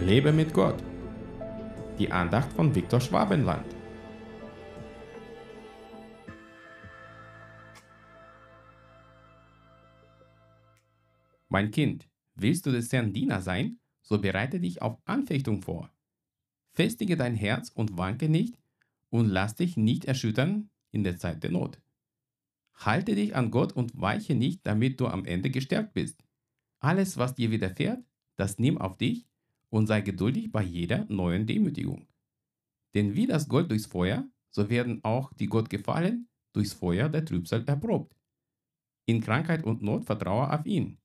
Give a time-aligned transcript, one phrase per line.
[0.00, 0.82] Lebe mit Gott.
[1.98, 3.64] Die Andacht von Viktor Schwabenland.
[11.48, 15.90] Mein Kind, willst du des Herrn Diener sein, so bereite dich auf Anfechtung vor.
[16.72, 18.58] Festige dein Herz und wanke nicht
[19.10, 21.80] und lass dich nicht erschüttern in der Zeit der Not.
[22.74, 26.24] Halte dich an Gott und weiche nicht, damit du am Ende gestärkt bist.
[26.80, 28.04] Alles, was dir widerfährt,
[28.36, 29.28] das nimm auf dich
[29.74, 32.06] und sei geduldig bei jeder neuen Demütigung.
[32.94, 37.24] Denn wie das Gold durchs Feuer, so werden auch die Gott gefallen durchs Feuer der
[37.24, 38.16] Trübsal erprobt.
[39.08, 40.98] In Krankheit und Not vertraue auf ihn.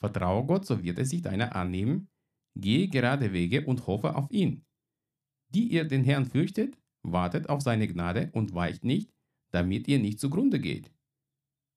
[0.00, 2.08] Vertraue Gott, so wird er sich deiner annehmen.
[2.56, 4.66] Gehe gerade Wege und hoffe auf ihn.
[5.54, 9.14] Die ihr den Herrn fürchtet, wartet auf seine Gnade und weicht nicht,
[9.52, 10.92] damit ihr nicht zugrunde geht.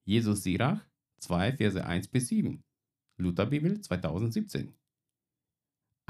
[0.06, 0.84] Jesus Sirach
[1.20, 2.64] 2, Verse 1 bis 7.
[3.18, 4.74] Lutherbibel 2017.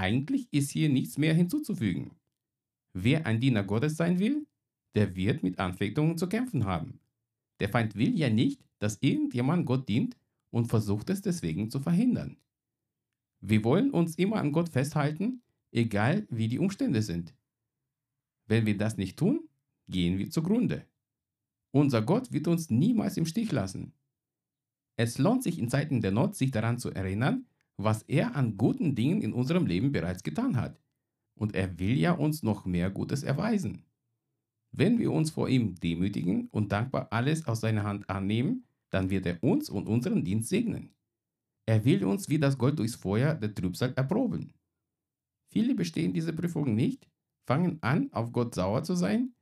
[0.01, 2.15] Eigentlich ist hier nichts mehr hinzuzufügen.
[2.91, 4.47] Wer ein Diener Gottes sein will,
[4.95, 6.99] der wird mit Anfechtungen zu kämpfen haben.
[7.59, 10.17] Der Feind will ja nicht, dass irgendjemand Gott dient
[10.49, 12.37] und versucht es deswegen zu verhindern.
[13.41, 17.35] Wir wollen uns immer an Gott festhalten, egal wie die Umstände sind.
[18.47, 19.47] Wenn wir das nicht tun,
[19.87, 20.83] gehen wir zugrunde.
[21.69, 23.93] Unser Gott wird uns niemals im Stich lassen.
[24.95, 27.45] Es lohnt sich in Zeiten der Not, sich daran zu erinnern,
[27.83, 30.79] was er an guten Dingen in unserem Leben bereits getan hat.
[31.35, 33.85] Und er will ja uns noch mehr Gutes erweisen.
[34.71, 39.25] Wenn wir uns vor ihm demütigen und dankbar alles aus seiner Hand annehmen, dann wird
[39.25, 40.93] er uns und unseren Dienst segnen.
[41.65, 44.53] Er will uns wie das Gold durchs Feuer der Trübsal erproben.
[45.49, 47.09] Viele bestehen diese Prüfung nicht,
[47.45, 49.33] fangen an, auf Gott sauer zu sein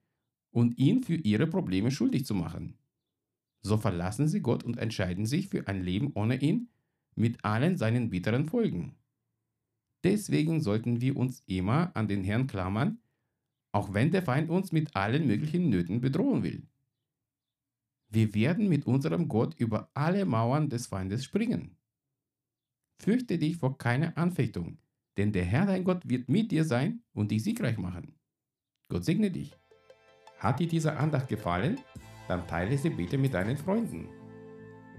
[0.51, 2.77] und ihn für ihre Probleme schuldig zu machen.
[3.61, 6.69] So verlassen sie Gott und entscheiden sich für ein Leben ohne ihn
[7.19, 8.95] mit allen seinen bitteren Folgen.
[10.03, 12.99] Deswegen sollten wir uns immer an den Herrn klammern,
[13.71, 16.67] auch wenn der Feind uns mit allen möglichen Nöten bedrohen will.
[18.07, 21.77] Wir werden mit unserem Gott über alle Mauern des Feindes springen.
[22.97, 24.79] Fürchte dich vor keiner Anfechtung,
[25.17, 28.15] denn der Herr dein Gott wird mit dir sein und dich siegreich machen.
[28.87, 29.55] Gott segne dich.
[30.39, 31.77] Hat dir diese Andacht gefallen?
[32.27, 34.18] Dann teile sie bitte mit deinen Freunden.